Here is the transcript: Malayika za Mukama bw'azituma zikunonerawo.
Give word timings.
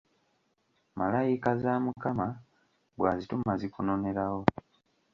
Malayika 0.97 1.49
za 1.61 1.73
Mukama 1.85 2.27
bw'azituma 2.99 3.53
zikunonerawo. 3.59 4.41